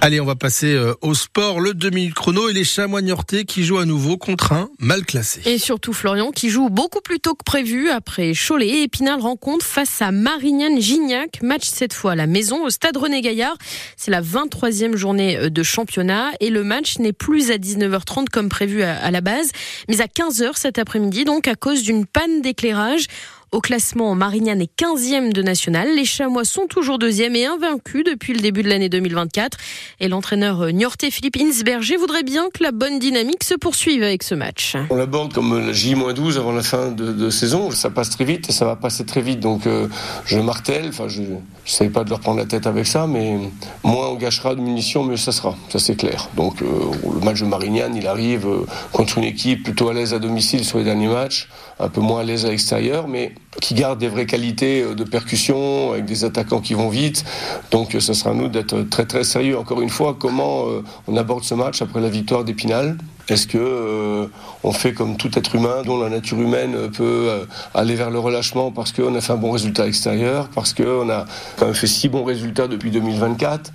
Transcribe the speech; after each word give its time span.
Allez, 0.00 0.20
on 0.20 0.24
va 0.24 0.36
passer 0.36 0.74
euh, 0.74 0.94
au 1.02 1.12
sport, 1.12 1.58
le 1.58 1.74
demi 1.74 2.10
chrono 2.10 2.48
et 2.48 2.52
les 2.52 2.62
chamois 2.62 3.00
qui 3.48 3.64
jouent 3.64 3.78
à 3.78 3.84
nouveau 3.84 4.16
contre 4.16 4.52
un 4.52 4.68
mal 4.78 5.04
classé. 5.04 5.40
Et 5.44 5.58
surtout 5.58 5.92
Florian 5.92 6.30
qui 6.30 6.50
joue 6.50 6.70
beaucoup 6.70 7.00
plus 7.00 7.18
tôt 7.18 7.34
que 7.34 7.42
prévu 7.42 7.90
après 7.90 8.32
Cholet 8.32 8.68
et 8.68 8.82
Épinal 8.84 9.20
rencontre 9.20 9.66
face 9.66 10.00
à 10.00 10.12
Marignane-Gignac. 10.12 11.42
Match 11.42 11.64
cette 11.64 11.92
fois 11.92 12.12
à 12.12 12.14
la 12.14 12.28
maison 12.28 12.64
au 12.64 12.70
stade 12.70 12.96
René 12.96 13.22
Gaillard. 13.22 13.56
C'est 13.96 14.12
la 14.12 14.22
23e 14.22 14.94
journée 14.94 15.36
euh, 15.36 15.50
de 15.50 15.62
championnat 15.64 16.30
et 16.38 16.50
le 16.50 16.62
match 16.62 17.00
n'est 17.00 17.12
plus 17.12 17.50
à 17.50 17.56
19h30 17.56 18.26
comme 18.30 18.48
prévu 18.48 18.82
à 18.82 19.10
la 19.10 19.20
base, 19.20 19.50
mais 19.88 20.00
à 20.00 20.06
15h 20.06 20.52
cet 20.54 20.78
après-midi 20.78 21.24
donc 21.24 21.48
à 21.48 21.56
cause 21.56 21.82
d'une 21.82 22.06
panne 22.06 22.40
d'éclairage. 22.40 23.08
Au 23.50 23.60
classement, 23.62 24.14
Marignane 24.14 24.60
est 24.60 24.70
15e 24.78 25.32
de 25.32 25.40
national. 25.40 25.88
Les 25.96 26.04
Chamois 26.04 26.44
sont 26.44 26.66
toujours 26.68 26.98
deuxième 26.98 27.34
et 27.34 27.46
invaincus 27.46 28.04
depuis 28.04 28.34
le 28.34 28.40
début 28.40 28.62
de 28.62 28.68
l'année 28.68 28.90
2024. 28.90 29.56
Et 30.00 30.08
l'entraîneur 30.08 30.70
niortais 30.70 31.10
Philippe 31.10 31.38
Insberger 31.40 31.96
voudrait 31.96 32.24
bien 32.24 32.50
que 32.52 32.62
la 32.62 32.72
bonne 32.72 32.98
dynamique 32.98 33.42
se 33.42 33.54
poursuive 33.54 34.02
avec 34.02 34.22
ce 34.22 34.34
match. 34.34 34.76
On 34.90 34.96
l'aborde 34.96 35.32
comme 35.32 35.66
la 35.66 35.72
J-12 35.72 36.36
avant 36.36 36.52
la 36.52 36.62
fin 36.62 36.90
de, 36.90 37.30
saison. 37.30 37.70
Ça 37.70 37.88
passe 37.88 38.10
très 38.10 38.24
vite 38.24 38.50
et 38.50 38.52
ça 38.52 38.66
va 38.66 38.76
passer 38.76 39.06
très 39.06 39.22
vite. 39.22 39.40
Donc 39.40 39.66
euh, 39.66 39.88
je 40.26 40.38
martèle, 40.38 40.88
enfin 40.88 41.08
je 41.08 41.22
ne 41.22 41.88
pas 41.88 42.04
de 42.04 42.10
leur 42.10 42.20
prendre 42.20 42.38
la 42.38 42.46
tête 42.46 42.66
avec 42.66 42.86
ça, 42.86 43.06
mais 43.06 43.38
moins 43.82 44.08
on 44.08 44.16
gâchera 44.16 44.56
de 44.56 44.60
munitions, 44.60 45.04
mieux 45.04 45.16
ça 45.16 45.32
sera. 45.32 45.56
Ça 45.70 45.78
c'est 45.78 45.96
clair. 45.96 46.28
Donc 46.36 46.60
euh, 46.60 46.66
le 47.14 47.20
match 47.24 47.40
de 47.40 47.46
Marignane, 47.46 47.96
il 47.96 48.06
arrive 48.06 48.46
euh, 48.46 48.66
contre 48.92 49.16
une 49.16 49.24
équipe 49.24 49.62
plutôt 49.62 49.88
à 49.88 49.94
l'aise 49.94 50.12
à 50.12 50.18
domicile 50.18 50.66
sur 50.66 50.76
les 50.76 50.84
derniers 50.84 51.08
matchs, 51.08 51.48
un 51.80 51.88
peu 51.88 52.02
moins 52.02 52.20
à 52.20 52.24
l'aise 52.24 52.44
à 52.44 52.50
l'extérieur, 52.50 53.08
mais 53.08 53.32
qui 53.60 53.74
garde 53.74 53.98
des 53.98 54.08
vraies 54.08 54.26
qualités 54.26 54.82
euh, 54.82 54.94
de 54.94 55.04
percussion, 55.04 55.92
avec 55.92 56.04
des 56.04 56.24
attaquants 56.24 56.60
qui 56.60 56.74
vont 56.74 56.88
vite. 56.88 57.24
Donc 57.70 57.96
ce 57.98 58.12
sera 58.12 58.30
à 58.30 58.34
nous 58.34 58.48
d'être 58.48 58.82
très 58.82 59.06
très 59.06 59.24
sérieux. 59.24 59.58
Encore 59.58 59.80
une 59.80 59.88
fois, 59.88 60.16
comment 60.18 60.68
euh, 60.68 60.82
on 61.06 61.16
aborde 61.16 61.44
ce 61.44 61.54
match 61.54 61.82
après 61.82 62.00
la 62.00 62.08
victoire 62.08 62.44
d'Épinal? 62.44 62.98
Est-ce 63.28 63.46
que 63.46 63.58
euh, 63.58 64.26
on 64.64 64.72
fait 64.72 64.94
comme 64.94 65.16
tout 65.16 65.30
être 65.38 65.54
humain 65.54 65.82
dont 65.84 66.00
la 66.00 66.08
nature 66.08 66.40
humaine 66.40 66.90
peut 66.90 67.46
aller 67.74 67.94
vers 67.94 68.10
le 68.10 68.18
relâchement 68.18 68.70
parce 68.72 68.90
qu'on 68.92 69.14
a 69.14 69.20
fait 69.20 69.34
un 69.34 69.36
bon 69.36 69.50
résultat 69.50 69.86
extérieur, 69.86 70.48
parce 70.54 70.72
qu'on 70.72 71.10
a 71.10 71.26
quand 71.58 71.66
même 71.66 71.74
fait 71.74 71.86
six 71.86 72.08
bons 72.08 72.24
résultats 72.24 72.68
depuis 72.68 72.90
2024 72.90 73.70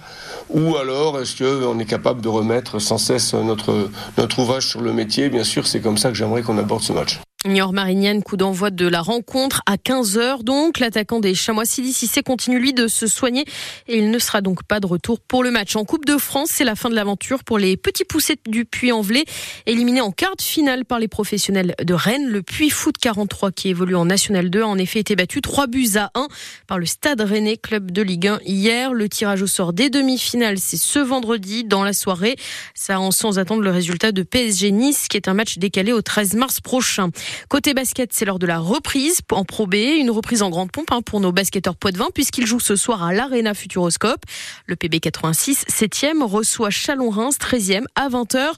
Ou 0.49 0.75
alors 0.77 1.19
est-ce 1.19 1.43
qu'on 1.43 1.77
est 1.77 1.85
capable 1.85 2.21
de 2.21 2.29
remettre 2.29 2.79
sans 2.79 2.97
cesse 2.97 3.35
notre, 3.35 3.91
notre 4.17 4.39
ouvrage 4.39 4.67
sur 4.69 4.81
le 4.81 4.91
métier? 4.91 5.29
Bien 5.29 5.43
sûr, 5.43 5.67
c'est 5.67 5.81
comme 5.81 5.99
ça 5.99 6.09
que 6.09 6.15
j'aimerais 6.15 6.41
qu'on 6.41 6.57
aborde 6.57 6.81
ce 6.81 6.93
match. 6.93 7.19
Niort 7.45 7.73
Marignane, 7.73 8.23
coup 8.23 8.37
d'envoi 8.37 8.69
de 8.69 8.87
la 8.87 9.01
rencontre 9.01 9.61
à 9.65 9.75
15h 9.75 10.43
donc. 10.43 10.79
L'attaquant 10.79 11.19
des 11.19 11.35
Chamois 11.35 11.65
Sidi 11.65 11.91
Cissé 11.91 12.23
continue 12.23 12.57
lui 12.57 12.73
de 12.73 12.87
se 12.87 13.05
soigner 13.05 13.43
et 13.87 13.97
il 13.97 14.11
ne 14.11 14.19
sera 14.19 14.39
donc 14.39 14.63
pas 14.63 14.79
de 14.79 14.87
retour 14.87 15.19
pour 15.19 15.43
le 15.43 15.51
match. 15.51 15.75
En 15.75 15.83
Coupe 15.83 16.05
de 16.05 16.17
France, 16.17 16.49
c'est 16.53 16.63
la 16.63 16.75
fin 16.75 16.89
de 16.89 16.95
l'aventure 16.95 17.43
pour 17.43 17.57
les 17.57 17.75
petits 17.75 18.05
poussets 18.05 18.37
du 18.47 18.63
Puy-en-Velay, 18.63 19.25
éliminés 19.65 19.99
en 19.99 20.11
quart 20.11 20.35
de 20.37 20.41
finale 20.41 20.85
par 20.85 20.99
les 20.99 21.09
professionnels 21.09 21.75
de 21.83 21.93
Rennes. 21.93 22.29
Le 22.29 22.41
Puy 22.41 22.69
Foot 22.69 22.97
43 22.97 23.51
qui 23.51 23.69
évolue 23.69 23.95
en 23.95 24.05
National 24.05 24.49
2 24.49 24.61
a 24.61 24.67
en 24.67 24.77
effet 24.77 24.99
été 24.99 25.15
battu 25.17 25.41
3 25.41 25.67
buts 25.67 25.97
à 25.97 26.11
1 26.15 26.27
par 26.67 26.79
le 26.79 26.85
Stade 26.85 27.19
Rennais, 27.19 27.57
club 27.57 27.91
de 27.91 28.01
Ligue 28.01 28.27
1 28.27 28.39
hier. 28.45 28.93
Le 28.93 29.09
tirage 29.09 29.41
au 29.41 29.47
sort 29.47 29.73
des 29.73 29.89
demi-finales, 29.89 30.59
c'est 30.59 30.77
ce 30.77 30.99
vendredi 30.99 31.65
dans 31.65 31.83
la 31.83 31.93
soirée. 31.93 32.37
Ça 32.73 33.01
en 33.01 33.11
sans 33.11 33.37
attendre 33.37 33.61
le 33.61 33.71
résultat 33.71 34.13
de 34.13 34.23
PSG 34.23 34.71
Nice 34.71 35.07
qui 35.09 35.17
est 35.17 35.27
un 35.27 35.33
match 35.33 35.57
décalé 35.57 35.91
au 35.91 36.01
13 36.01 36.35
mars 36.35 36.61
prochain. 36.61 37.09
Côté 37.49 37.73
basket, 37.73 38.13
c'est 38.13 38.25
l'heure 38.25 38.39
de 38.39 38.47
la 38.47 38.59
reprise 38.59 39.19
en 39.31 39.45
Pro 39.45 39.67
B, 39.67 39.75
une 39.75 40.11
reprise 40.11 40.41
en 40.41 40.49
grande 40.49 40.71
pompe 40.71 40.91
hein, 40.91 41.01
pour 41.01 41.19
nos 41.19 41.31
basketteurs 41.31 41.75
poitevins 41.75 42.09
puisqu'ils 42.13 42.45
jouent 42.45 42.59
ce 42.59 42.75
soir 42.75 43.03
à 43.03 43.13
l'Arena 43.13 43.53
Futuroscope. 43.53 44.23
Le 44.65 44.75
PB 44.75 44.99
86, 44.99 45.65
7e, 45.69 46.23
reçoit 46.23 46.69
Chalon-Reims, 46.69 47.37
13e 47.39 47.85
à 47.95 48.09
20h. 48.09 48.51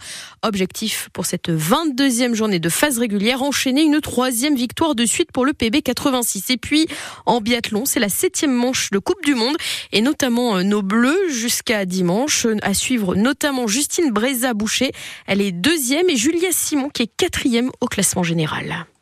Objectif 0.44 1.10
pour 1.14 1.26
cette 1.26 1.50
22e 1.50 2.34
journée 2.34 2.60
de 2.60 2.70
phase 2.70 3.00
régulière, 3.00 3.42
enchaîner 3.42 3.84
une 3.84 4.02
troisième 4.02 4.56
victoire 4.56 4.96
de 4.96 5.06
suite 5.06 5.32
pour 5.32 5.46
le 5.46 5.54
PB 5.54 5.82
86. 5.82 6.50
Et 6.50 6.58
puis, 6.58 6.88
en 7.26 7.42
biathlon, 7.42 7.86
c'est 7.86 8.00
la 8.00 8.10
septième 8.10 8.54
manche 8.54 8.90
de 8.92 9.00
Coupe 9.00 9.24
du 9.24 9.36
Monde 9.36 9.56
et 9.92 10.02
notamment 10.02 10.58
euh, 10.58 10.64
nos 10.64 10.82
Bleus 10.82 11.30
jusqu'à 11.30 11.86
dimanche. 11.86 12.48
À 12.62 12.74
suivre 12.74 13.16
notamment 13.16 13.68
Justine 13.68 14.12
Breza-Boucher. 14.12 14.92
Elle 15.28 15.42
est 15.42 15.52
deuxième 15.52 16.10
et 16.10 16.16
Julia 16.16 16.50
Simon 16.52 16.90
qui 16.90 17.04
est 17.04 17.12
quatrième 17.18 17.72
au 17.82 17.88
classement 17.88 18.24
général 18.24 18.65
mal. 18.66 18.95